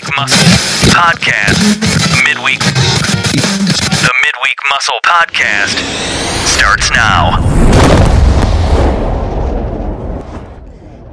Midweek 0.00 0.16
Muscle 0.16 0.48
Podcast. 0.88 1.60
Midweek. 2.24 2.58
The 2.60 4.12
Midweek 4.24 4.58
Muscle 4.70 4.98
Podcast 5.04 5.76
starts 6.46 6.90
now. 6.90 7.36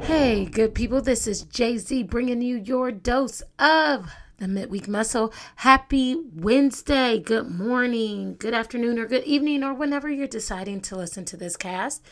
Hey, 0.04 0.46
good 0.46 0.74
people, 0.74 1.02
this 1.02 1.28
is 1.28 1.42
Jay 1.44 1.78
Z 1.78 2.04
bringing 2.04 2.42
you 2.42 2.56
your 2.56 2.92
dose 2.92 3.42
of 3.60 4.10
the 4.38 4.48
Midweek 4.48 4.88
Muscle. 4.88 5.34
Happy 5.58 6.16
Wednesday. 6.34 7.20
Good 7.20 7.50
morning, 7.50 8.38
good 8.40 8.54
afternoon, 8.54 9.00
or 9.00 9.06
good 9.06 9.26
evening, 9.26 9.66
or 9.66 9.74
whenever 9.74 10.10
you're 10.10 10.28
deciding 10.28 10.80
to 10.82 10.96
listen 10.96 11.26
to 11.26 11.36
this 11.36 11.58
cast. 11.58 12.06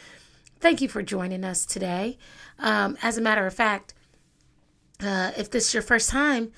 Thank 0.60 0.82
you 0.82 0.89
for 0.89 1.02
joining 1.02 1.46
us 1.46 1.66
today. 1.66 2.18
Um, 2.60 2.98
as 3.02 3.18
a 3.18 3.21
matter 3.21 3.46
of 3.46 3.54
fact, 3.54 3.94
uh, 5.02 5.32
if 5.38 5.50
this 5.50 5.68
is 5.68 5.73
your 5.73 5.84
first 5.84 6.09
time 6.09 6.52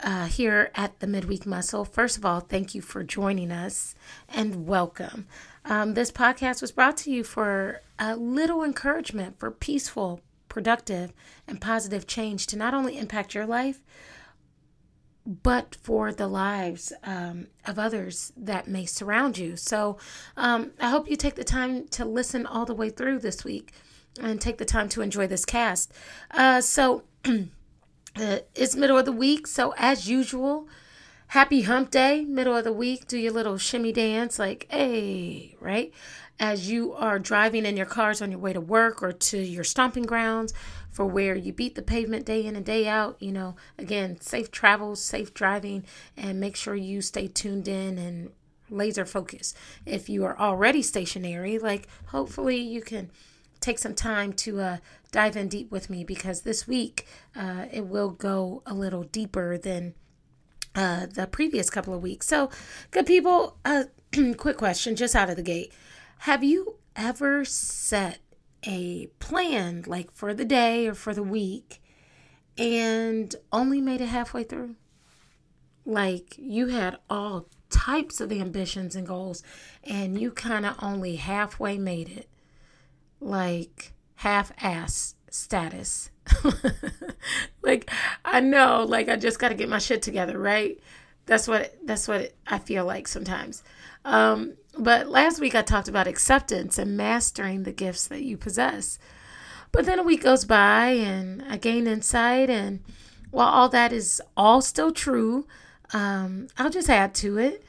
uh, 0.00 0.26
here 0.26 0.70
at 0.74 1.00
the 1.00 1.06
Midweek 1.06 1.46
Muscle, 1.46 1.84
first 1.84 2.16
of 2.16 2.24
all, 2.24 2.40
thank 2.40 2.74
you 2.74 2.80
for 2.80 3.02
joining 3.02 3.50
us 3.50 3.94
and 4.28 4.66
welcome. 4.66 5.26
Um, 5.64 5.94
this 5.94 6.10
podcast 6.10 6.60
was 6.60 6.72
brought 6.72 6.96
to 6.98 7.10
you 7.10 7.22
for 7.24 7.82
a 7.98 8.16
little 8.16 8.62
encouragement 8.62 9.38
for 9.38 9.50
peaceful, 9.50 10.20
productive, 10.48 11.12
and 11.46 11.60
positive 11.60 12.06
change 12.06 12.46
to 12.48 12.56
not 12.56 12.74
only 12.74 12.98
impact 12.98 13.34
your 13.34 13.46
life, 13.46 13.80
but 15.26 15.76
for 15.82 16.12
the 16.12 16.26
lives 16.26 16.92
um, 17.04 17.46
of 17.66 17.78
others 17.78 18.32
that 18.36 18.66
may 18.66 18.86
surround 18.86 19.38
you. 19.38 19.56
So 19.56 19.98
um, 20.36 20.72
I 20.80 20.88
hope 20.90 21.08
you 21.08 21.16
take 21.16 21.34
the 21.34 21.44
time 21.44 21.86
to 21.88 22.04
listen 22.04 22.46
all 22.46 22.64
the 22.64 22.74
way 22.74 22.90
through 22.90 23.18
this 23.20 23.44
week 23.44 23.72
and 24.20 24.40
take 24.40 24.58
the 24.58 24.64
time 24.64 24.88
to 24.90 25.02
enjoy 25.02 25.26
this 25.26 25.44
cast. 25.44 25.92
Uh, 26.30 26.60
so 26.60 27.04
uh, 28.16 28.38
it's 28.54 28.76
middle 28.76 28.98
of 28.98 29.04
the 29.04 29.12
week. 29.12 29.46
So 29.46 29.74
as 29.76 30.08
usual, 30.08 30.68
happy 31.28 31.62
hump 31.62 31.90
day, 31.90 32.24
middle 32.24 32.56
of 32.56 32.64
the 32.64 32.72
week. 32.72 33.06
Do 33.06 33.18
your 33.18 33.32
little 33.32 33.58
shimmy 33.58 33.92
dance, 33.92 34.38
like, 34.38 34.66
hey, 34.70 35.56
right? 35.60 35.92
As 36.38 36.70
you 36.70 36.94
are 36.94 37.18
driving 37.18 37.66
in 37.66 37.76
your 37.76 37.86
cars 37.86 38.22
on 38.22 38.30
your 38.30 38.40
way 38.40 38.52
to 38.52 38.60
work 38.60 39.02
or 39.02 39.12
to 39.12 39.38
your 39.38 39.64
stomping 39.64 40.04
grounds 40.04 40.54
for 40.90 41.06
where 41.06 41.36
you 41.36 41.52
beat 41.52 41.74
the 41.74 41.82
pavement 41.82 42.24
day 42.24 42.44
in 42.44 42.56
and 42.56 42.64
day 42.64 42.88
out. 42.88 43.16
You 43.20 43.32
know, 43.32 43.56
again, 43.78 44.20
safe 44.20 44.50
travels, 44.50 45.02
safe 45.02 45.34
driving, 45.34 45.84
and 46.16 46.40
make 46.40 46.56
sure 46.56 46.74
you 46.74 47.02
stay 47.02 47.28
tuned 47.28 47.68
in 47.68 47.98
and 47.98 48.30
laser 48.70 49.04
focus. 49.04 49.54
If 49.84 50.08
you 50.08 50.24
are 50.24 50.38
already 50.38 50.82
stationary, 50.82 51.58
like 51.58 51.88
hopefully 52.06 52.58
you 52.58 52.80
can 52.80 53.10
take 53.60 53.78
some 53.78 53.94
time 53.94 54.32
to 54.32 54.60
uh, 54.60 54.76
dive 55.12 55.36
in 55.36 55.48
deep 55.48 55.70
with 55.70 55.90
me 55.90 56.04
because 56.04 56.42
this 56.42 56.66
week 56.66 57.06
uh, 57.36 57.66
it 57.72 57.86
will 57.86 58.10
go 58.10 58.62
a 58.66 58.74
little 58.74 59.04
deeper 59.04 59.58
than 59.58 59.94
uh, 60.74 61.06
the 61.06 61.26
previous 61.26 61.70
couple 61.70 61.94
of 61.94 62.02
weeks. 62.02 62.26
So, 62.26 62.50
good 62.90 63.06
people, 63.06 63.56
uh, 63.64 63.84
quick 64.36 64.56
question 64.56 64.96
just 64.96 65.14
out 65.14 65.30
of 65.30 65.36
the 65.36 65.42
gate. 65.42 65.72
Have 66.20 66.44
you 66.44 66.76
ever 66.96 67.44
set 67.44 68.18
a 68.64 69.06
plan 69.18 69.84
like 69.86 70.12
for 70.12 70.34
the 70.34 70.44
day 70.44 70.86
or 70.86 70.94
for 70.94 71.14
the 71.14 71.22
week 71.22 71.82
and 72.58 73.34
only 73.52 73.80
made 73.80 74.00
it 74.00 74.08
halfway 74.08 74.44
through? 74.44 74.76
Like 75.84 76.34
you 76.36 76.68
had 76.68 76.98
all 77.08 77.46
types 77.70 78.20
of 78.20 78.30
ambitions 78.30 78.94
and 78.94 79.06
goals 79.06 79.42
and 79.84 80.20
you 80.20 80.30
kind 80.30 80.66
of 80.66 80.76
only 80.82 81.16
halfway 81.16 81.78
made 81.78 82.08
it. 82.08 82.28
Like 83.20 83.92
half 84.16 84.52
ass 84.62 85.14
status. 85.30 86.10
like 87.62 87.90
I 88.24 88.40
know 88.40 88.84
like 88.88 89.08
I 89.08 89.16
just 89.16 89.38
got 89.38 89.48
to 89.48 89.54
get 89.54 89.68
my 89.68 89.78
shit 89.78 90.02
together, 90.02 90.38
right? 90.38 90.78
That's 91.26 91.46
what 91.46 91.76
that's 91.84 92.08
what 92.08 92.34
I 92.46 92.58
feel 92.58 92.84
like 92.84 93.08
sometimes. 93.08 93.62
Um, 94.04 94.54
but 94.78 95.08
last 95.08 95.40
week 95.40 95.54
I 95.54 95.62
talked 95.62 95.88
about 95.88 96.06
acceptance 96.06 96.78
and 96.78 96.96
mastering 96.96 97.62
the 97.62 97.72
gifts 97.72 98.06
that 98.08 98.22
you 98.22 98.36
possess. 98.36 98.98
But 99.72 99.86
then 99.86 99.98
a 99.98 100.02
week 100.04 100.22
goes 100.22 100.44
by 100.44 100.88
and 100.88 101.42
I 101.48 101.56
gain 101.56 101.86
insight, 101.86 102.50
and 102.50 102.80
while 103.30 103.48
all 103.48 103.68
that 103.68 103.92
is 103.92 104.20
all 104.36 104.60
still 104.60 104.90
true, 104.90 105.46
um, 105.92 106.48
I'll 106.58 106.70
just 106.70 106.90
add 106.90 107.14
to 107.16 107.38
it. 107.38 107.62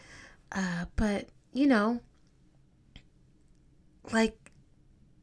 Uh, 0.51 0.85
but 0.95 1.27
you 1.53 1.67
know, 1.67 2.01
like, 4.11 4.40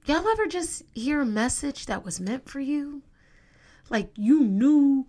y'all 0.08 0.26
ever 0.26 0.46
just 0.46 0.82
hear 0.94 1.20
a 1.20 1.26
message 1.26 1.86
that 1.86 2.04
was 2.04 2.18
meant 2.18 2.48
for 2.48 2.60
you? 2.60 3.02
Like 3.90 4.10
you 4.16 4.40
knew 4.40 5.06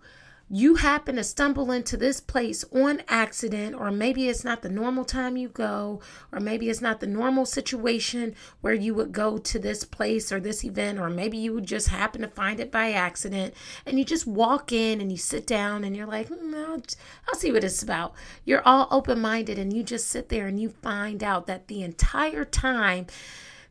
you 0.52 0.74
happen 0.74 1.14
to 1.14 1.22
stumble 1.22 1.70
into 1.70 1.96
this 1.96 2.20
place 2.20 2.64
on 2.72 3.02
accident, 3.06 3.74
or 3.76 3.92
maybe 3.92 4.28
it's 4.28 4.42
not 4.42 4.62
the 4.62 4.68
normal 4.68 5.04
time 5.04 5.36
you 5.36 5.48
go, 5.48 6.00
or 6.32 6.40
maybe 6.40 6.68
it's 6.68 6.80
not 6.80 6.98
the 6.98 7.06
normal 7.06 7.46
situation 7.46 8.34
where 8.60 8.74
you 8.74 8.92
would 8.92 9.12
go 9.12 9.38
to 9.38 9.58
this 9.60 9.84
place 9.84 10.32
or 10.32 10.40
this 10.40 10.64
event, 10.64 10.98
or 10.98 11.08
maybe 11.08 11.38
you 11.38 11.54
would 11.54 11.66
just 11.66 11.88
happen 11.88 12.20
to 12.20 12.28
find 12.28 12.58
it 12.58 12.72
by 12.72 12.90
accident, 12.90 13.54
and 13.86 13.96
you 13.96 14.04
just 14.04 14.26
walk 14.26 14.72
in 14.72 15.00
and 15.00 15.12
you 15.12 15.16
sit 15.16 15.46
down 15.46 15.84
and 15.84 15.96
you're 15.96 16.06
like, 16.06 16.28
mm, 16.28 16.54
I'll, 16.66 16.82
I'll 17.28 17.38
see 17.38 17.52
what 17.52 17.62
it's 17.62 17.82
about. 17.82 18.12
You're 18.44 18.66
all 18.66 18.88
open 18.90 19.20
minded, 19.20 19.56
and 19.56 19.72
you 19.72 19.84
just 19.84 20.08
sit 20.08 20.30
there 20.30 20.48
and 20.48 20.60
you 20.60 20.70
find 20.82 21.22
out 21.22 21.46
that 21.46 21.68
the 21.68 21.84
entire 21.84 22.44
time 22.44 23.06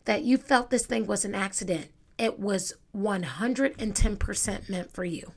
that 0.10 0.24
you 0.24 0.38
felt 0.38 0.72
this 0.72 0.88
thing 0.88 1.06
was 1.06 1.24
an 1.24 1.36
accident, 1.36 1.86
it 2.18 2.40
was 2.40 2.74
110% 2.98 4.68
meant 4.68 4.92
for 4.92 5.06
you 5.06 5.34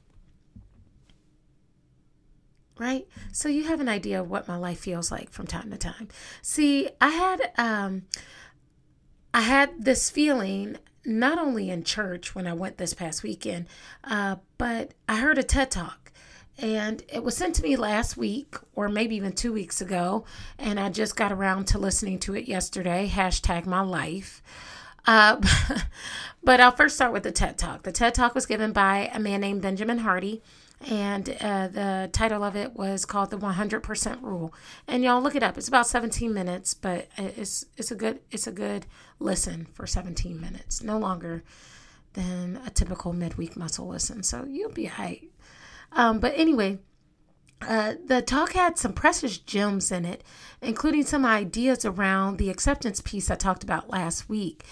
right? 2.79 3.07
So 3.33 3.51
you 3.51 3.65
have 3.65 3.81
an 3.81 3.89
idea 3.89 4.19
of 4.19 4.31
what 4.31 4.49
my 4.49 4.57
life 4.57 4.81
feels 4.81 5.13
like 5.13 5.31
from 5.31 5.47
time 5.47 5.71
to 5.71 5.77
time. 5.77 6.09
See, 6.41 6.89
I 7.03 7.11
had 7.11 7.53
um 7.59 8.05
I 9.35 9.43
had 9.43 9.85
this 9.85 10.09
feeling 10.09 10.79
not 11.05 11.39
only 11.39 11.69
in 11.69 11.85
church 11.85 12.35
when 12.35 12.47
I 12.47 12.55
went 12.55 12.79
this 12.79 12.95
past 12.95 13.23
weekend, 13.23 13.67
uh, 14.05 14.37
but 14.57 14.95
I 15.07 15.17
heard 15.17 15.37
a 15.37 15.43
TED 15.43 15.71
talk 15.71 16.13
and 16.63 17.03
it 17.09 17.25
was 17.25 17.37
sent 17.37 17.57
to 17.57 17.63
me 17.63 17.75
last 17.77 18.17
week 18.17 18.55
or 18.75 18.89
maybe 18.89 19.17
even 19.17 19.33
two 19.33 19.53
weeks 19.53 19.81
ago 19.81 20.25
and 20.59 20.79
i 20.79 20.89
just 20.89 21.17
got 21.17 21.33
around 21.33 21.67
to 21.67 21.79
listening 21.79 22.19
to 22.19 22.35
it 22.35 22.47
yesterday. 22.47 23.11
Hashtag 23.13 23.67
my 23.67 23.81
life. 23.81 24.43
Uh, 25.05 25.41
but 26.45 26.61
i'll 26.61 26.71
first 26.71 26.95
start 26.95 27.13
with 27.13 27.25
the 27.25 27.33
ted 27.33 27.59
talk. 27.59 27.83
The 27.83 27.93
ted 27.93 28.15
talk 28.15 28.35
was 28.35 28.47
given 28.47 28.73
by 28.73 29.11
a 29.13 29.19
man 29.19 29.41
named 29.41 29.61
benjamin 29.61 29.99
hardy 29.99 30.41
and 30.89 31.29
uh, 31.41 31.69
the 31.69 32.11
title 32.13 32.43
of 32.43 32.57
it 32.57 32.75
was 32.75 33.05
called 33.05 33.31
the 33.31 33.39
100% 33.39 34.21
rule. 34.21 34.53
And 34.89 35.05
y'all 35.05 35.23
look 35.23 35.37
it 35.37 35.43
up. 35.45 35.57
It's 35.57 35.69
about 35.69 35.87
17 35.87 36.33
minutes 36.33 36.75
but 36.75 37.09
it's 37.19 37.67
it's 37.77 37.91
a 37.91 37.97
good 37.97 38.21
it's 38.31 38.47
a 38.47 38.53
good 38.53 38.87
listen 39.19 39.67
for 39.75 39.87
17 39.87 40.41
minutes. 40.41 40.83
No 40.83 40.99
longer 40.99 41.43
than 42.15 42.61
a 42.67 42.71
typical 42.71 43.13
midweek 43.13 43.57
muscle 43.57 43.89
listen 43.89 44.23
so 44.23 44.45
you'll 44.49 44.71
be 44.71 44.85
hype 44.85 45.33
um, 45.95 46.19
but 46.21 46.33
anyway 46.37 46.79
uh, 47.63 47.95
the 48.05 48.21
talk 48.21 48.53
had 48.55 48.77
some 48.77 48.93
precious 48.93 49.39
gems 49.39 49.93
in 49.93 50.05
it 50.05 50.25
including 50.61 51.05
some 51.05 51.25
ideas 51.25 51.85
around 51.85 52.39
the 52.39 52.51
acceptance 52.51 53.01
piece 53.01 53.31
i 53.31 53.35
talked 53.35 53.65
about 53.65 53.91
last 53.91 54.29
week. 54.29 54.65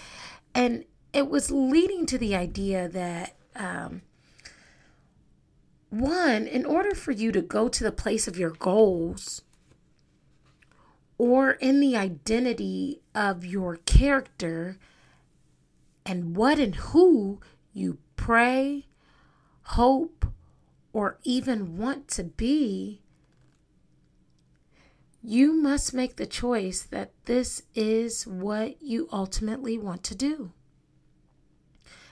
And 0.53 0.85
it 1.13 1.29
was 1.29 1.51
leading 1.51 2.05
to 2.07 2.17
the 2.17 2.35
idea 2.35 2.87
that 2.89 3.35
um, 3.55 4.01
one, 5.89 6.47
in 6.47 6.65
order 6.65 6.95
for 6.95 7.11
you 7.11 7.31
to 7.33 7.41
go 7.41 7.67
to 7.67 7.83
the 7.83 7.91
place 7.91 8.27
of 8.27 8.37
your 8.37 8.51
goals 8.51 9.41
or 11.17 11.51
in 11.51 11.79
the 11.79 11.95
identity 11.95 13.01
of 13.13 13.45
your 13.45 13.75
character 13.77 14.77
and 16.05 16.35
what 16.35 16.59
and 16.59 16.75
who 16.75 17.39
you 17.73 17.97
pray, 18.15 18.87
hope, 19.63 20.20
or 20.93 21.19
even 21.23 21.77
want 21.77 22.07
to 22.09 22.23
be, 22.23 23.01
you 25.23 25.53
must 25.53 25.93
make 25.93 26.15
the 26.15 26.25
choice 26.25 26.81
that 26.81 27.11
this 27.25 27.63
is 27.75 28.25
what 28.25 28.81
you 28.81 29.07
ultimately 29.11 29.77
want 29.77 30.03
to 30.03 30.15
do. 30.15 30.51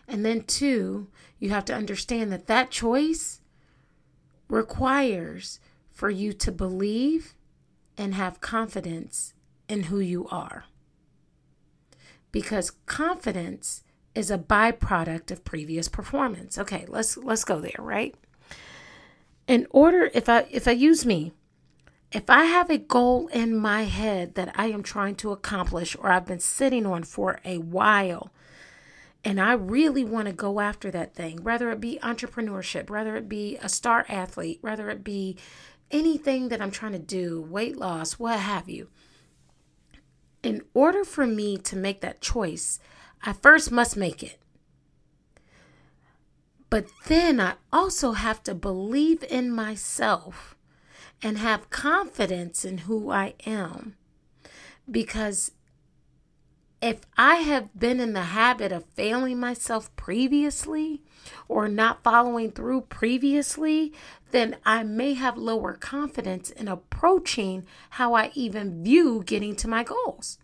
And 0.08 0.26
then, 0.26 0.44
two, 0.44 1.08
you 1.40 1.50
have 1.50 1.66
to 1.66 1.76
understand 1.76 2.32
that 2.32 2.48
that 2.48 2.72
choice 2.72 3.42
requires 4.48 5.60
for 5.92 6.10
you 6.10 6.34
to 6.34 6.52
believe 6.52 7.36
and 7.98 8.16
have 8.16 8.42
confidence 8.42 9.34
in 9.68 9.84
who 9.84 10.00
you 10.00 10.28
are. 10.30 10.66
Because 12.32 12.72
confidence 12.86 13.84
is 14.16 14.32
a 14.32 14.38
byproduct 14.38 15.32
of 15.32 15.46
previous 15.46 15.88
performance. 15.88 16.58
Okay, 16.58 16.86
let's 16.88 17.18
let's 17.18 17.44
go 17.44 17.60
there, 17.60 17.76
right? 17.78 18.16
In 19.50 19.66
order 19.72 20.12
if 20.14 20.30
I 20.30 20.46
if 20.52 20.68
I 20.68 20.74
use 20.74 21.08
me, 21.08 21.34
if 22.12 22.30
I 22.30 22.44
have 22.44 22.70
a 22.70 22.78
goal 22.78 23.28
in 23.30 23.58
my 23.58 23.86
head 23.86 24.36
that 24.36 24.52
I 24.54 24.68
am 24.68 24.84
trying 24.84 25.16
to 25.16 25.32
accomplish 25.32 25.96
or 26.00 26.12
I've 26.12 26.28
been 26.28 26.40
sitting 26.40 26.86
on 26.86 27.02
for 27.02 27.40
a 27.44 27.58
while, 27.58 28.32
and 29.24 29.42
I 29.42 29.54
really 29.54 30.04
want 30.06 30.28
to 30.28 30.34
go 30.34 30.60
after 30.60 30.92
that 30.92 31.16
thing, 31.16 31.42
whether 31.42 31.72
it 31.72 31.82
be 31.82 31.98
entrepreneurship, 32.04 32.92
whether 32.92 33.16
it 33.16 33.28
be 33.28 33.58
a 33.58 33.70
star 33.70 34.06
athlete, 34.08 34.60
whether 34.62 34.88
it 34.92 35.04
be 35.04 35.36
anything 35.90 36.50
that 36.50 36.62
I'm 36.62 36.70
trying 36.70 36.92
to 36.92 37.00
do, 37.00 37.42
weight 37.42 37.76
loss, 37.76 38.20
what 38.20 38.38
have 38.38 38.70
you. 38.70 38.90
In 40.44 40.62
order 40.76 41.04
for 41.04 41.26
me 41.26 41.58
to 41.58 41.76
make 41.76 42.02
that 42.02 42.22
choice, 42.22 42.80
I 43.24 43.34
first 43.34 43.72
must 43.72 43.98
make 43.98 44.22
it. 44.22 44.38
But 46.70 46.88
then 47.08 47.40
I 47.40 47.56
also 47.74 48.12
have 48.12 48.44
to 48.44 48.54
believe 48.54 49.24
in 49.24 49.52
myself 49.52 50.56
and 51.22 51.38
have 51.38 51.70
confidence 51.70 52.64
in 52.64 52.80
who 52.80 53.10
I 53.12 53.34
am. 53.46 53.96
Because 54.90 55.52
if 56.82 57.02
I 57.18 57.36
have 57.36 57.78
been 57.78 58.00
in 58.00 58.14
the 58.14 58.22
habit 58.22 58.72
of 58.72 58.86
failing 58.86 59.40
myself 59.40 59.94
previously 59.96 61.02
or 61.48 61.68
not 61.68 62.04
following 62.04 62.52
through 62.52 62.82
previously, 62.82 63.92
then 64.32 64.56
I 64.66 64.84
may 64.84 65.14
have 65.16 65.38
lower 65.38 65.74
confidence 65.74 66.50
in 66.52 66.68
approaching 66.68 67.66
how 67.92 68.14
I 68.14 68.32
even 68.34 68.84
view 68.84 69.24
getting 69.26 69.56
to 69.58 69.68
my 69.68 69.84
goals. 69.84 70.38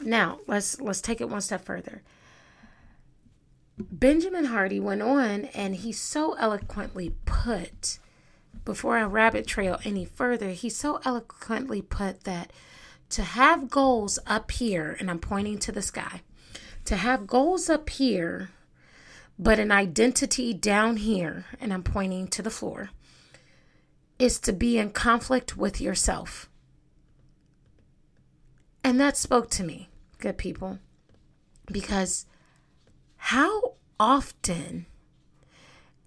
Now, 0.00 0.38
let's 0.46 0.80
let's 0.80 1.00
take 1.00 1.20
it 1.20 1.28
one 1.28 1.40
step 1.40 1.64
further. 1.64 2.02
Benjamin 3.78 4.46
Hardy 4.46 4.80
went 4.80 5.02
on 5.02 5.46
and 5.46 5.76
he 5.76 5.92
so 5.92 6.34
eloquently 6.34 7.14
put 7.24 7.98
before 8.64 8.98
I 8.98 9.02
rabbit 9.04 9.46
trail 9.46 9.78
any 9.84 10.04
further, 10.04 10.50
he 10.50 10.68
so 10.68 11.00
eloquently 11.04 11.80
put 11.80 12.24
that 12.24 12.52
to 13.10 13.22
have 13.22 13.70
goals 13.70 14.18
up 14.26 14.50
here, 14.50 14.94
and 15.00 15.10
I'm 15.10 15.18
pointing 15.18 15.58
to 15.60 15.72
the 15.72 15.80
sky, 15.80 16.20
to 16.84 16.96
have 16.96 17.26
goals 17.26 17.70
up 17.70 17.88
here, 17.88 18.50
but 19.38 19.58
an 19.58 19.72
identity 19.72 20.52
down 20.52 20.98
here, 20.98 21.46
and 21.58 21.72
I'm 21.72 21.82
pointing 21.82 22.28
to 22.28 22.42
the 22.42 22.50
floor, 22.50 22.90
is 24.18 24.38
to 24.40 24.52
be 24.52 24.76
in 24.76 24.90
conflict 24.90 25.56
with 25.56 25.80
yourself. 25.80 26.50
And 28.84 29.00
that 29.00 29.16
spoke 29.16 29.48
to 29.50 29.64
me, 29.64 29.88
good 30.18 30.36
people, 30.36 30.78
because 31.72 32.26
how 33.16 33.67
often, 34.00 34.86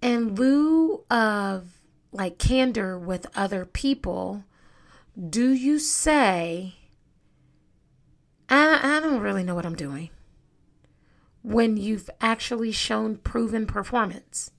in 0.02 0.36
lieu 0.36 1.04
of 1.10 1.82
like 2.12 2.38
candor 2.38 2.98
with 2.98 3.26
other 3.36 3.66
people, 3.66 4.44
do 5.30 5.52
you 5.52 5.80
say, 5.80 6.76
I, 8.50 8.98
I 8.98 9.00
don't 9.00 9.22
really 9.22 9.44
know 9.44 9.56
what 9.56 9.66
I'm 9.66 9.76
doing. 9.76 10.10
When 11.44 11.78
you've 11.78 12.10
actually 12.20 12.72
shown 12.72 13.18
proven 13.18 13.66
performance. 13.66 14.52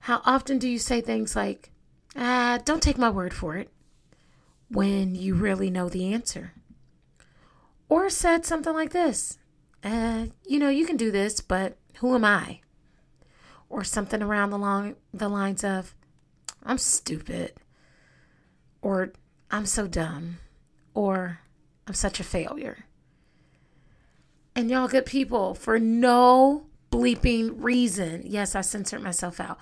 How 0.00 0.20
often 0.24 0.58
do 0.58 0.68
you 0.68 0.78
say 0.78 1.00
things 1.00 1.34
like, 1.34 1.70
ah, 2.14 2.58
don't 2.64 2.82
take 2.82 2.98
my 2.98 3.10
word 3.10 3.32
for 3.32 3.56
it, 3.56 3.70
when 4.68 5.14
you 5.14 5.34
really 5.34 5.70
know 5.70 5.88
the 5.88 6.12
answer? 6.12 6.52
Or 7.88 8.10
said 8.10 8.44
something 8.44 8.74
like 8.74 8.90
this, 8.90 9.38
uh, 9.84 10.26
you 10.46 10.58
know, 10.58 10.70
you 10.70 10.86
can 10.86 10.96
do 10.96 11.10
this, 11.10 11.40
but 11.40 11.76
who 11.98 12.14
am 12.14 12.24
I? 12.24 12.60
Or 13.68 13.84
something 13.84 14.22
around 14.22 14.50
the 14.50 14.58
long 14.58 14.96
the 15.12 15.28
lines 15.28 15.62
of, 15.62 15.94
I'm 16.62 16.78
stupid. 16.78 17.52
Or 18.80 19.12
I'm 19.50 19.66
so 19.66 19.86
dumb. 19.86 20.38
Or 20.94 21.40
I'm 21.86 21.94
such 21.94 22.18
a 22.18 22.24
failure. 22.24 22.86
And 24.56 24.70
y'all 24.70 24.88
good 24.88 25.06
people, 25.06 25.54
for 25.54 25.78
no 25.78 26.66
bleeping 26.90 27.54
reason, 27.56 28.22
yes, 28.24 28.54
I 28.54 28.60
censored 28.60 29.02
myself 29.02 29.40
out. 29.40 29.58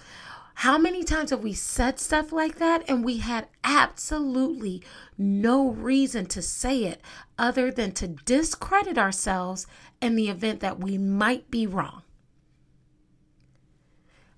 How 0.55 0.79
many 0.79 1.03
times 1.03 1.31
have 1.31 1.43
we 1.43 1.55
said 1.55 1.99
stuff 1.99 2.33
like 2.33 2.59
that 2.59 2.89
and 2.89 3.05
we 3.05 3.19
had 3.19 3.49
absolutely 3.65 4.83
no 5.19 5.69
reason 5.69 6.27
to 6.27 6.43
say 6.43 6.85
it 6.85 7.01
other 7.39 7.71
than 7.71 7.93
to 7.93 8.09
discredit 8.09 8.99
ourselves 8.99 9.67
in 10.01 10.15
the 10.15 10.29
event 10.29 10.61
that 10.61 10.79
we 10.79 10.99
might 10.99 11.51
be 11.51 11.67
wrong? 11.67 12.03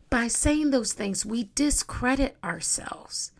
By 0.09 0.29
saying 0.29 0.71
those 0.71 0.93
things, 0.93 1.27
we 1.27 1.51
discredit 1.55 2.37
ourselves. 2.43 3.33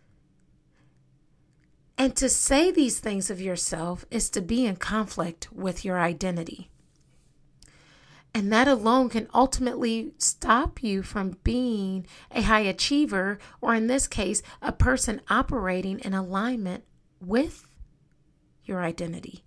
And 1.97 2.17
to 2.17 2.29
say 2.29 2.73
these 2.73 2.99
things 2.99 3.31
of 3.31 3.41
yourself 3.41 4.05
is 4.11 4.29
to 4.31 4.41
be 4.41 4.67
in 4.67 4.77
conflict 4.77 5.53
with 5.53 5.85
your 5.85 6.01
identity. 6.01 6.71
And 8.37 8.53
that 8.53 8.67
alone 8.67 9.11
can 9.11 9.29
ultimately 9.33 10.13
stop 10.19 10.83
you 10.83 11.05
from 11.05 11.39
being 11.45 12.05
a 12.33 12.43
high 12.43 12.61
achiever, 12.61 13.39
or 13.61 13.77
in 13.77 13.87
this 13.87 14.09
case, 14.09 14.43
a 14.61 14.73
person 14.73 15.21
operating 15.31 16.01
in 16.01 16.15
alignment 16.15 16.83
with 17.21 17.65
your 18.65 18.83
identity. 18.83 19.45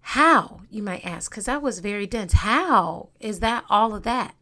How, 0.00 0.62
you 0.70 0.82
might 0.82 1.04
ask, 1.04 1.30
because 1.30 1.44
that 1.44 1.60
was 1.60 1.80
very 1.80 2.06
dense. 2.06 2.32
How 2.32 3.10
is 3.20 3.40
that 3.40 3.64
all 3.68 3.94
of 3.94 4.04
that? 4.04 4.34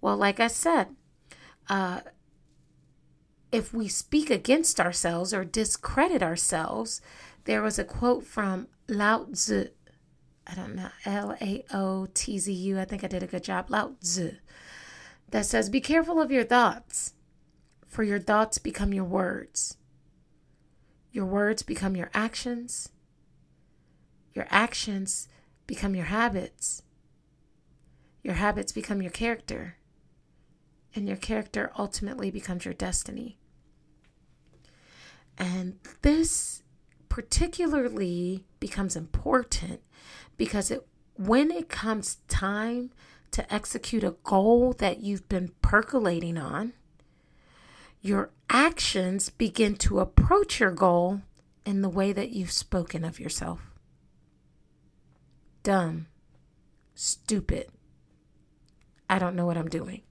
Well, 0.00 0.16
like 0.16 0.40
I 0.40 0.48
said, 0.48 0.88
uh, 1.68 2.00
if 3.52 3.72
we 3.72 3.86
speak 3.86 4.30
against 4.30 4.80
ourselves 4.80 5.32
or 5.32 5.44
discredit 5.44 6.22
ourselves, 6.22 7.00
there 7.44 7.62
was 7.62 7.78
a 7.78 7.84
quote 7.84 8.24
from 8.24 8.66
Lao 8.88 9.26
Tzu. 9.32 9.68
I 10.50 10.54
don't 10.54 10.74
know, 10.74 10.88
L 11.04 11.36
A 11.40 11.64
O 11.72 12.06
T 12.14 12.38
Z 12.38 12.52
U. 12.52 12.78
I 12.78 12.84
think 12.84 13.04
I 13.04 13.06
did 13.06 13.22
a 13.22 13.26
good 13.26 13.44
job. 13.44 13.70
Lao 13.70 13.92
Tzu. 14.00 14.32
That 15.30 15.44
says, 15.44 15.68
Be 15.68 15.80
careful 15.80 16.20
of 16.20 16.30
your 16.30 16.44
thoughts, 16.44 17.12
for 17.86 18.02
your 18.02 18.18
thoughts 18.18 18.58
become 18.58 18.94
your 18.94 19.04
words. 19.04 19.76
Your 21.12 21.26
words 21.26 21.62
become 21.62 21.96
your 21.96 22.10
actions. 22.14 22.88
Your 24.32 24.46
actions 24.50 25.28
become 25.66 25.94
your 25.94 26.06
habits. 26.06 26.82
Your 28.22 28.34
habits 28.34 28.72
become 28.72 29.02
your 29.02 29.10
character 29.10 29.78
and 30.94 31.06
your 31.06 31.16
character 31.16 31.70
ultimately 31.78 32.30
becomes 32.30 32.64
your 32.64 32.74
destiny. 32.74 33.38
And 35.38 35.78
this 36.02 36.62
particularly 37.08 38.44
becomes 38.60 38.96
important 38.96 39.80
because 40.36 40.70
it 40.70 40.86
when 41.16 41.50
it 41.50 41.68
comes 41.68 42.18
time 42.28 42.90
to 43.32 43.52
execute 43.52 44.04
a 44.04 44.14
goal 44.22 44.72
that 44.74 45.00
you've 45.00 45.28
been 45.28 45.50
percolating 45.62 46.38
on, 46.38 46.72
your 48.00 48.30
actions 48.48 49.28
begin 49.28 49.74
to 49.76 49.98
approach 49.98 50.60
your 50.60 50.70
goal 50.70 51.20
in 51.66 51.82
the 51.82 51.88
way 51.88 52.12
that 52.12 52.30
you've 52.30 52.52
spoken 52.52 53.04
of 53.04 53.18
yourself. 53.18 53.60
Dumb, 55.64 56.06
stupid, 56.94 57.68
I 59.10 59.18
don't 59.18 59.36
know 59.36 59.46
what 59.46 59.56
I'm 59.56 59.68
doing. 59.68 60.02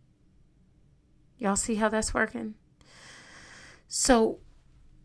Y'all 1.38 1.56
see 1.56 1.76
how 1.76 1.88
that's 1.90 2.14
working? 2.14 2.56
So 3.88 4.40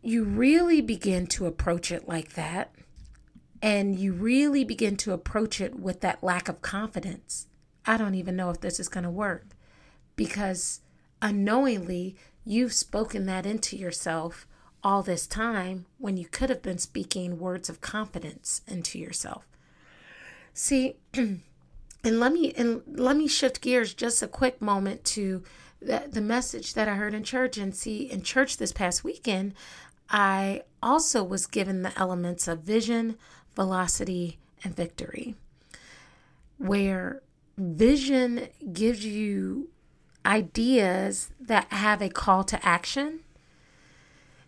you 0.03 0.23
really 0.23 0.81
begin 0.81 1.25
to 1.27 1.45
approach 1.45 1.91
it 1.91 2.07
like 2.07 2.33
that. 2.33 2.75
And 3.61 3.97
you 3.97 4.11
really 4.11 4.65
begin 4.65 4.97
to 4.97 5.13
approach 5.13 5.61
it 5.61 5.79
with 5.79 6.01
that 6.01 6.21
lack 6.21 6.49
of 6.49 6.61
confidence. 6.61 7.47
I 7.85 7.95
don't 7.95 8.15
even 8.15 8.35
know 8.35 8.49
if 8.49 8.59
this 8.59 8.79
is 8.79 8.89
going 8.89 9.05
to 9.05 9.09
work 9.09 9.47
because 10.17 10.81
unknowingly 11.21 12.17
you've 12.43 12.73
spoken 12.73 13.25
that 13.27 13.45
into 13.45 13.77
yourself 13.77 14.45
all 14.83 15.01
this 15.01 15.25
time 15.25 15.85
when 15.97 16.17
you 16.17 16.25
could 16.25 16.49
have 16.49 16.61
been 16.61 16.77
speaking 16.77 17.39
words 17.39 17.69
of 17.69 17.79
confidence 17.79 18.61
into 18.67 18.99
yourself. 18.99 19.47
See, 20.53 20.97
and 21.13 21.39
let 22.03 22.33
me 22.33 22.51
and 22.57 22.81
let 22.87 23.15
me 23.15 23.27
shift 23.29 23.61
gears 23.61 23.93
just 23.93 24.21
a 24.21 24.27
quick 24.27 24.61
moment 24.61 25.05
to 25.05 25.43
the, 25.81 26.03
the 26.09 26.21
message 26.21 26.73
that 26.73 26.87
I 26.87 26.95
heard 26.95 27.13
in 27.13 27.23
church. 27.23 27.57
And 27.57 27.75
see, 27.75 28.09
in 28.11 28.21
church 28.21 28.57
this 28.57 28.73
past 28.73 29.03
weekend, 29.03 29.53
I 30.13 30.63
also 30.81 31.23
was 31.23 31.47
given 31.47 31.81
the 31.81 31.97
elements 31.99 32.47
of 32.47 32.59
vision, 32.59 33.17
velocity, 33.55 34.37
and 34.63 34.73
victory, 34.75 35.35
where 36.57 37.21
vision 37.57 38.47
gives 38.71 39.05
you 39.05 39.69
ideas 40.25 41.31
that 41.41 41.65
have 41.73 42.01
a 42.01 42.07
call 42.07 42.45
to 42.45 42.65
action 42.65 43.19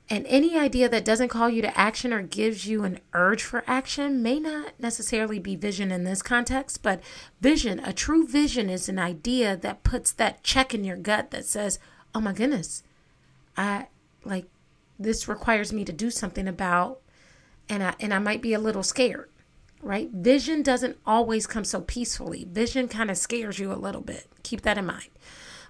and 0.10 0.26
any 0.28 0.58
idea 0.58 0.88
that 0.88 1.04
doesn't 1.04 1.30
call 1.30 1.50
you 1.50 1.62
to 1.64 1.78
action 1.78 2.14
or 2.14 2.22
gives 2.22 2.68
you 2.68 2.84
an 2.84 3.00
urge 3.14 3.42
for 3.42 3.64
action 3.66 4.22
may 4.22 4.40
not 4.40 4.74
necessarily 4.80 5.40
be 5.40 5.56
vision 5.56 5.92
in 5.92 6.04
this 6.04 6.22
context, 6.22 6.84
but 6.84 7.02
vision, 7.42 7.80
a 7.80 7.92
true 7.92 8.28
vision, 8.28 8.70
is 8.70 8.88
an 8.88 9.00
idea 9.00 9.58
that 9.58 9.84
puts 9.84 10.12
that 10.12 10.44
check 10.44 10.76
in 10.76 10.84
your 10.84 10.98
gut 10.98 11.32
that 11.32 11.46
says, 11.46 11.80
oh 12.14 12.22
my 12.22 12.34
goodness, 12.34 12.84
I 13.58 13.88
like 14.24 14.46
this 15.00 15.28
requires 15.28 15.74
me 15.74 15.86
to 15.86 15.94
do 15.94 16.10
something 16.10 16.48
about, 16.48 17.00
and 17.70 17.84
I, 17.84 17.96
and 18.00 18.14
I 18.14 18.20
might 18.20 18.42
be 18.42 18.54
a 18.54 18.60
little 18.60 18.84
scared. 18.84 19.30
right? 19.82 20.10
Vision 20.12 20.64
doesn't 20.64 20.98
always 21.06 21.46
come 21.48 21.64
so 21.64 21.82
peacefully. 21.82 22.48
Vision 22.52 22.88
kind 22.88 23.12
of 23.12 23.18
scares 23.18 23.60
you 23.60 23.72
a 23.72 23.76
little 23.76 24.02
bit. 24.02 24.28
Keep 24.44 24.62
that 24.64 24.78
in 24.78 24.86
mind. 24.86 25.10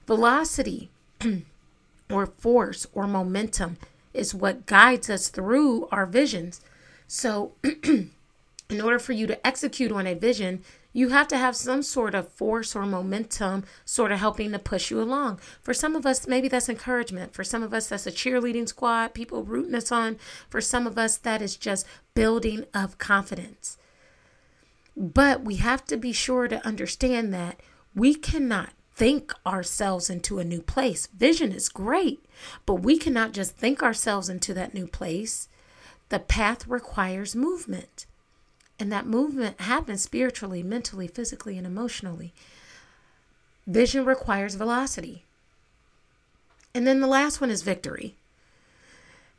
Velocity 0.07 0.89
or 2.09 2.25
force 2.25 2.87
or 2.93 3.07
momentum 3.07 3.77
is 4.13 4.33
what 4.33 4.65
guides 4.65 5.09
us 5.09 5.27
through 5.29 5.87
our 5.91 6.05
visions. 6.05 6.61
So, 7.07 7.53
in 8.69 8.81
order 8.81 8.99
for 8.99 9.13
you 9.13 9.27
to 9.27 9.47
execute 9.47 9.91
on 9.91 10.07
a 10.07 10.15
vision, 10.15 10.63
you 10.91 11.09
have 11.09 11.27
to 11.27 11.37
have 11.37 11.55
some 11.55 11.83
sort 11.83 12.15
of 12.15 12.31
force 12.31 12.75
or 12.75 12.85
momentum 12.85 13.65
sort 13.83 14.11
of 14.11 14.19
helping 14.19 14.51
to 14.53 14.59
push 14.59 14.89
you 14.89 15.01
along. 15.01 15.39
For 15.61 15.73
some 15.73 15.95
of 15.95 16.05
us, 16.05 16.25
maybe 16.25 16.47
that's 16.47 16.69
encouragement. 16.69 17.33
For 17.33 17.43
some 17.43 17.63
of 17.63 17.73
us, 17.73 17.87
that's 17.87 18.07
a 18.07 18.11
cheerleading 18.11 18.67
squad, 18.67 19.13
people 19.13 19.43
rooting 19.43 19.75
us 19.75 19.91
on. 19.91 20.17
For 20.49 20.61
some 20.61 20.87
of 20.87 20.97
us, 20.97 21.17
that 21.17 21.41
is 21.41 21.57
just 21.57 21.85
building 22.13 22.65
of 22.73 22.97
confidence. 22.97 23.77
But 24.95 25.43
we 25.43 25.57
have 25.57 25.83
to 25.85 25.97
be 25.97 26.13
sure 26.13 26.47
to 26.47 26.65
understand 26.65 27.33
that 27.33 27.59
we 27.93 28.15
cannot 28.15 28.69
think 28.95 29.33
ourselves 29.45 30.09
into 30.09 30.39
a 30.39 30.45
new 30.45 30.61
place. 30.61 31.07
Vision 31.07 31.51
is 31.51 31.67
great, 31.67 32.25
but 32.65 32.75
we 32.75 32.97
cannot 32.97 33.33
just 33.33 33.57
think 33.57 33.83
ourselves 33.83 34.29
into 34.29 34.53
that 34.53 34.73
new 34.73 34.87
place. 34.87 35.49
The 36.07 36.19
path 36.19 36.65
requires 36.67 37.35
movement. 37.35 38.05
And 38.79 38.91
that 38.91 39.07
movement 39.07 39.61
happens 39.61 40.01
spiritually, 40.01 40.61
mentally, 40.61 41.07
physically, 41.07 41.57
and 41.57 41.65
emotionally. 41.65 42.33
Vision 43.65 44.05
requires 44.05 44.55
velocity. 44.55 45.23
And 46.73 46.85
then 46.85 46.99
the 46.99 47.07
last 47.07 47.39
one 47.39 47.49
is 47.49 47.61
victory. 47.61 48.15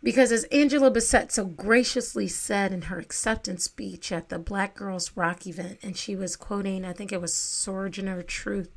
Because 0.02 0.32
as 0.32 0.44
Angela 0.44 0.90
Bassett 0.90 1.32
so 1.32 1.44
graciously 1.44 2.28
said 2.28 2.72
in 2.72 2.82
her 2.82 2.98
acceptance 2.98 3.64
speech 3.64 4.12
at 4.12 4.28
the 4.28 4.38
Black 4.38 4.74
Girls 4.74 5.12
Rock 5.16 5.46
event, 5.46 5.78
and 5.82 5.96
she 5.96 6.14
was 6.14 6.36
quoting, 6.36 6.84
I 6.84 6.92
think 6.92 7.12
it 7.12 7.20
was 7.20 7.34
Sojourner 7.34 8.22
Truth, 8.22 8.70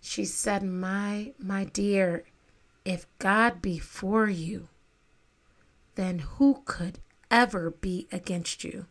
she 0.00 0.24
said, 0.24 0.62
My 0.62 1.32
my 1.38 1.64
dear, 1.64 2.24
if 2.84 3.06
God 3.18 3.62
be 3.62 3.78
for 3.78 4.28
you, 4.28 4.68
then 5.94 6.18
who 6.18 6.62
could 6.66 6.98
ever 7.30 7.70
be 7.70 8.06
against 8.12 8.64
you? 8.64 8.86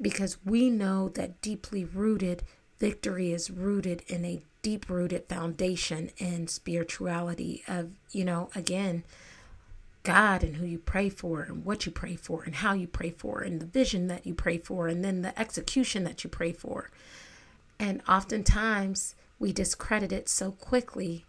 Because 0.00 0.38
we 0.44 0.70
know 0.70 1.08
that 1.10 1.40
deeply 1.40 1.84
rooted 1.84 2.42
victory 2.78 3.32
is 3.32 3.50
rooted 3.50 4.02
in 4.06 4.24
a 4.24 4.42
deep 4.62 4.88
rooted 4.90 5.24
foundation 5.28 6.10
in 6.18 6.48
spirituality 6.48 7.62
of, 7.66 7.90
you 8.10 8.24
know, 8.24 8.50
again, 8.54 9.04
God 10.02 10.42
and 10.42 10.56
who 10.56 10.66
you 10.66 10.78
pray 10.78 11.08
for 11.08 11.42
and 11.42 11.64
what 11.64 11.86
you 11.86 11.92
pray 11.92 12.16
for 12.16 12.42
and 12.42 12.56
how 12.56 12.74
you 12.74 12.86
pray 12.86 13.10
for 13.10 13.40
and 13.40 13.60
the 13.60 13.66
vision 13.66 14.08
that 14.08 14.26
you 14.26 14.34
pray 14.34 14.58
for 14.58 14.88
and 14.88 15.04
then 15.04 15.22
the 15.22 15.38
execution 15.38 16.04
that 16.04 16.22
you 16.22 16.30
pray 16.30 16.52
for. 16.52 16.90
And 17.78 18.02
oftentimes 18.08 19.14
we 19.38 19.52
discredit 19.52 20.12
it 20.12 20.28
so 20.28 20.52
quickly 20.52 21.24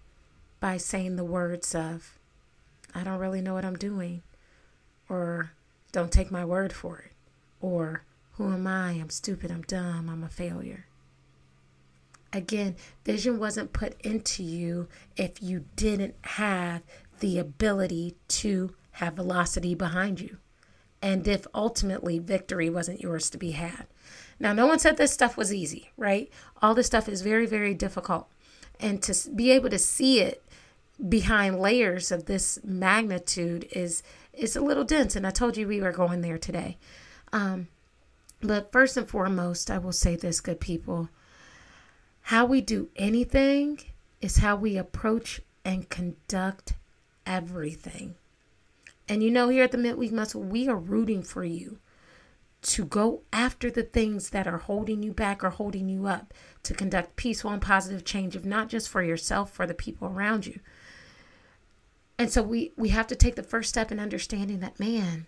by 0.59 0.77
saying 0.77 1.15
the 1.15 1.23
words 1.23 1.73
of, 1.73 2.17
I 2.93 3.03
don't 3.03 3.19
really 3.19 3.41
know 3.41 3.53
what 3.53 3.65
I'm 3.65 3.77
doing, 3.77 4.23
or 5.09 5.51
don't 5.91 6.11
take 6.11 6.31
my 6.31 6.45
word 6.45 6.73
for 6.73 6.99
it, 6.99 7.11
or 7.61 8.03
who 8.37 8.53
am 8.53 8.67
I? 8.67 8.91
I'm 8.91 9.09
stupid. 9.09 9.51
I'm 9.51 9.63
dumb. 9.63 10.09
I'm 10.09 10.23
a 10.23 10.29
failure. 10.29 10.85
Again, 12.31 12.75
vision 13.03 13.39
wasn't 13.39 13.73
put 13.73 13.99
into 14.01 14.43
you 14.43 14.87
if 15.15 15.41
you 15.41 15.65
didn't 15.75 16.15
have 16.21 16.83
the 17.19 17.39
ability 17.39 18.15
to 18.27 18.75
have 18.91 19.13
velocity 19.13 19.73
behind 19.73 20.19
you. 20.19 20.37
And 21.01 21.27
if 21.27 21.47
ultimately 21.53 22.19
victory 22.19 22.69
wasn't 22.69 23.01
yours 23.01 23.29
to 23.31 23.37
be 23.37 23.51
had. 23.51 23.87
Now, 24.39 24.53
no 24.53 24.67
one 24.67 24.79
said 24.79 24.97
this 24.97 25.13
stuff 25.13 25.35
was 25.35 25.53
easy, 25.53 25.91
right? 25.97 26.29
All 26.61 26.75
this 26.75 26.87
stuff 26.87 27.09
is 27.09 27.21
very, 27.21 27.47
very 27.47 27.73
difficult. 27.73 28.27
And 28.79 29.01
to 29.03 29.15
be 29.31 29.49
able 29.51 29.69
to 29.69 29.79
see 29.79 30.21
it 30.21 30.43
behind 31.09 31.59
layers 31.59 32.11
of 32.11 32.25
this 32.25 32.59
magnitude 32.63 33.67
is 33.71 34.03
is 34.33 34.55
a 34.55 34.61
little 34.61 34.83
dense. 34.83 35.15
And 35.15 35.25
I 35.25 35.31
told 35.31 35.57
you 35.57 35.67
we 35.67 35.81
were 35.81 35.91
going 35.91 36.21
there 36.21 36.37
today. 36.37 36.77
Um, 37.33 37.69
but 38.41 38.71
first 38.71 38.97
and 38.97 39.07
foremost, 39.07 39.71
I 39.71 39.77
will 39.77 39.91
say 39.91 40.15
this, 40.15 40.41
good 40.41 40.59
people. 40.59 41.09
How 42.23 42.45
we 42.45 42.61
do 42.61 42.89
anything 42.95 43.79
is 44.21 44.37
how 44.37 44.55
we 44.55 44.77
approach 44.77 45.41
and 45.63 45.89
conduct 45.89 46.73
everything. 47.25 48.15
And 49.09 49.23
you 49.23 49.31
know, 49.31 49.49
here 49.49 49.63
at 49.63 49.71
the 49.71 49.77
Midweek 49.77 50.11
Muscle, 50.11 50.41
we 50.41 50.67
are 50.67 50.75
rooting 50.75 51.23
for 51.23 51.43
you 51.43 51.79
to 52.63 52.85
go 52.85 53.21
after 53.31 53.71
the 53.71 53.83
things 53.83 54.31
that 54.31 54.47
are 54.47 54.57
holding 54.57 55.03
you 55.03 55.13
back 55.13 55.43
or 55.43 55.51
holding 55.51 55.87
you 55.87 56.07
up, 56.07 56.33
to 56.63 56.73
conduct 56.73 57.15
peaceful 57.15 57.51
and 57.51 57.61
positive 57.61 58.03
change, 58.03 58.35
of 58.35 58.45
not 58.45 58.67
just 58.67 58.89
for 58.89 59.01
yourself, 59.01 59.51
for 59.51 59.65
the 59.65 59.73
people 59.73 60.07
around 60.07 60.45
you. 60.45 60.59
And 62.17 62.31
so 62.31 62.41
we 62.41 62.73
we 62.75 62.89
have 62.89 63.07
to 63.07 63.15
take 63.15 63.35
the 63.35 63.43
first 63.43 63.69
step 63.69 63.91
in 63.91 63.99
understanding 63.99 64.59
that 64.59 64.79
man, 64.79 65.27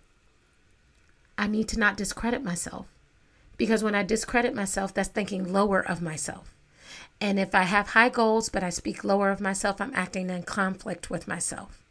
I 1.38 1.46
need 1.46 1.68
to 1.68 1.78
not 1.78 1.96
discredit 1.96 2.42
myself. 2.42 2.86
Because 3.60 3.84
when 3.84 3.94
I 3.94 4.02
discredit 4.04 4.54
myself, 4.54 4.94
that's 4.94 5.10
thinking 5.10 5.52
lower 5.52 5.86
of 5.86 6.00
myself. 6.00 6.54
And 7.20 7.38
if 7.38 7.54
I 7.54 7.64
have 7.64 7.88
high 7.88 8.08
goals, 8.08 8.48
but 8.48 8.62
I 8.62 8.70
speak 8.70 9.04
lower 9.04 9.30
of 9.30 9.38
myself, 9.38 9.82
I'm 9.82 9.92
acting 9.94 10.30
in 10.30 10.44
conflict 10.44 11.10
with 11.10 11.28
myself. 11.28 11.84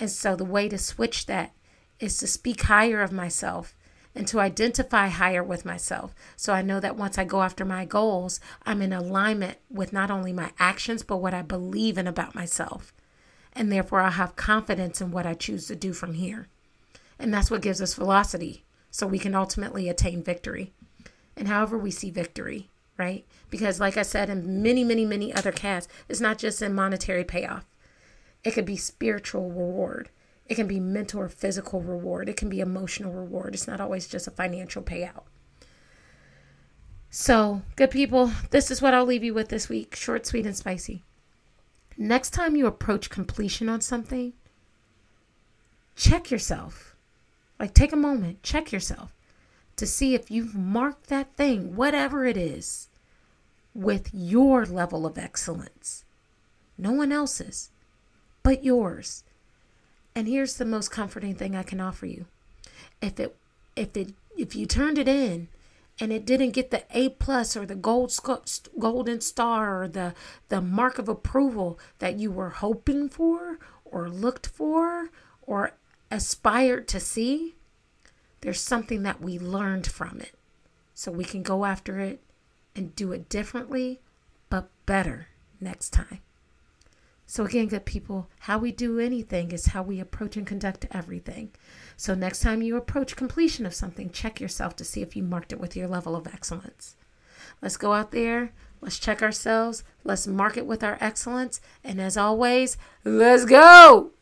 And 0.00 0.10
so 0.10 0.34
the 0.34 0.46
way 0.46 0.70
to 0.70 0.78
switch 0.78 1.26
that 1.26 1.52
is 2.00 2.16
to 2.16 2.26
speak 2.26 2.62
higher 2.62 3.02
of 3.02 3.12
myself 3.12 3.74
and 4.14 4.26
to 4.28 4.40
identify 4.40 5.08
higher 5.08 5.44
with 5.44 5.66
myself. 5.66 6.14
So 6.34 6.54
I 6.54 6.62
know 6.62 6.80
that 6.80 6.96
once 6.96 7.18
I 7.18 7.24
go 7.24 7.42
after 7.42 7.66
my 7.66 7.84
goals, 7.84 8.40
I'm 8.64 8.80
in 8.80 8.94
alignment 8.94 9.58
with 9.68 9.92
not 9.92 10.10
only 10.10 10.32
my 10.32 10.52
actions, 10.58 11.02
but 11.02 11.18
what 11.18 11.34
I 11.34 11.42
believe 11.42 11.98
in 11.98 12.06
about 12.06 12.34
myself. 12.34 12.94
And 13.52 13.70
therefore, 13.70 14.00
I'll 14.00 14.12
have 14.12 14.34
confidence 14.34 15.02
in 15.02 15.10
what 15.10 15.26
I 15.26 15.34
choose 15.34 15.66
to 15.66 15.76
do 15.76 15.92
from 15.92 16.14
here. 16.14 16.48
And 17.18 17.34
that's 17.34 17.50
what 17.50 17.60
gives 17.60 17.82
us 17.82 17.92
velocity 17.92 18.64
so 18.90 19.06
we 19.06 19.18
can 19.18 19.34
ultimately 19.34 19.90
attain 19.90 20.22
victory 20.22 20.72
and 21.36 21.48
however 21.48 21.76
we 21.76 21.90
see 21.90 22.10
victory, 22.10 22.70
right? 22.96 23.24
Because, 23.50 23.78
like 23.80 23.96
I 23.96 24.02
said, 24.02 24.30
in 24.30 24.62
many, 24.62 24.84
many, 24.84 25.04
many 25.04 25.32
other 25.34 25.52
casts, 25.52 25.92
it's 26.08 26.20
not 26.20 26.38
just 26.38 26.62
in 26.62 26.74
monetary 26.74 27.24
payoff, 27.24 27.66
it 28.42 28.52
could 28.52 28.64
be 28.64 28.76
spiritual 28.76 29.50
reward. 29.50 30.10
It 30.48 30.54
can 30.54 30.68
be 30.68 30.78
mental 30.78 31.20
or 31.20 31.28
physical 31.28 31.80
reward. 31.80 32.28
It 32.28 32.36
can 32.36 32.48
be 32.48 32.60
emotional 32.60 33.12
reward. 33.12 33.54
It's 33.54 33.66
not 33.66 33.80
always 33.80 34.06
just 34.06 34.28
a 34.28 34.30
financial 34.30 34.82
payout. 34.82 35.24
So, 37.10 37.62
good 37.74 37.90
people, 37.90 38.30
this 38.50 38.70
is 38.70 38.80
what 38.80 38.94
I'll 38.94 39.04
leave 39.04 39.24
you 39.24 39.34
with 39.34 39.48
this 39.48 39.68
week 39.68 39.96
short, 39.96 40.26
sweet, 40.26 40.46
and 40.46 40.56
spicy. 40.56 41.02
Next 41.98 42.30
time 42.30 42.56
you 42.56 42.66
approach 42.66 43.10
completion 43.10 43.68
on 43.68 43.80
something, 43.80 44.34
check 45.96 46.30
yourself. 46.30 46.94
Like, 47.58 47.74
take 47.74 47.92
a 47.92 47.96
moment, 47.96 48.42
check 48.42 48.70
yourself 48.70 49.15
to 49.76 49.86
see 49.86 50.14
if 50.14 50.30
you've 50.30 50.54
marked 50.54 51.08
that 51.08 51.34
thing, 51.36 51.76
whatever 51.76 52.24
it 52.24 52.36
is, 52.36 52.88
with 53.74 54.10
your 54.12 54.64
level 54.64 55.04
of 55.04 55.18
excellence. 55.18 56.04
No 56.78 56.92
one 56.92 57.12
else's, 57.12 57.70
but 58.42 58.64
yours. 58.64 59.22
And 60.14 60.26
here's 60.26 60.56
the 60.56 60.64
most 60.64 60.90
comforting 60.90 61.34
thing 61.34 61.54
I 61.54 61.62
can 61.62 61.80
offer 61.80 62.06
you. 62.06 62.26
If 63.02 63.20
it 63.20 63.36
if 63.74 63.96
it 63.96 64.14
if 64.36 64.56
you 64.56 64.64
turned 64.64 64.96
it 64.98 65.08
in 65.08 65.48
and 66.00 66.12
it 66.12 66.24
didn't 66.24 66.50
get 66.50 66.70
the 66.70 66.84
A 66.94 67.10
plus 67.10 67.56
or 67.56 67.66
the 67.66 67.74
gold 67.74 68.18
golden 68.78 69.20
star 69.20 69.82
or 69.82 69.88
the 69.88 70.14
the 70.48 70.60
mark 70.62 70.98
of 70.98 71.08
approval 71.08 71.78
that 71.98 72.18
you 72.18 72.30
were 72.30 72.50
hoping 72.50 73.08
for 73.08 73.58
or 73.84 74.08
looked 74.08 74.46
for 74.46 75.10
or 75.42 75.72
aspired 76.10 76.88
to 76.88 77.00
see, 77.00 77.55
there's 78.40 78.60
something 78.60 79.02
that 79.02 79.20
we 79.20 79.38
learned 79.38 79.86
from 79.86 80.20
it. 80.20 80.34
So 80.94 81.10
we 81.10 81.24
can 81.24 81.42
go 81.42 81.64
after 81.64 82.00
it 82.00 82.20
and 82.74 82.94
do 82.94 83.12
it 83.12 83.28
differently, 83.28 84.00
but 84.48 84.68
better 84.86 85.28
next 85.60 85.90
time. 85.90 86.20
So, 87.28 87.44
again, 87.44 87.66
good 87.66 87.84
people, 87.84 88.30
how 88.40 88.58
we 88.58 88.70
do 88.70 89.00
anything 89.00 89.50
is 89.50 89.66
how 89.66 89.82
we 89.82 89.98
approach 89.98 90.36
and 90.36 90.46
conduct 90.46 90.86
everything. 90.92 91.50
So, 91.96 92.14
next 92.14 92.38
time 92.38 92.62
you 92.62 92.76
approach 92.76 93.16
completion 93.16 93.66
of 93.66 93.74
something, 93.74 94.10
check 94.10 94.40
yourself 94.40 94.76
to 94.76 94.84
see 94.84 95.02
if 95.02 95.16
you 95.16 95.24
marked 95.24 95.52
it 95.52 95.58
with 95.58 95.74
your 95.74 95.88
level 95.88 96.14
of 96.14 96.28
excellence. 96.28 96.94
Let's 97.60 97.76
go 97.76 97.94
out 97.94 98.12
there, 98.12 98.52
let's 98.80 99.00
check 99.00 99.22
ourselves, 99.22 99.82
let's 100.04 100.28
mark 100.28 100.56
it 100.56 100.66
with 100.66 100.84
our 100.84 100.98
excellence, 101.00 101.60
and 101.82 102.00
as 102.00 102.16
always, 102.16 102.76
let's 103.04 103.44
go! 103.44 104.12